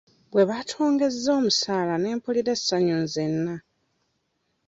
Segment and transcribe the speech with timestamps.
[0.31, 3.55] Bwe baatwongezza omusaala ne mpulira essanyu nzenna.